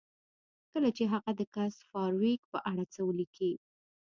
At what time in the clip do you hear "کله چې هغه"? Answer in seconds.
0.71-1.31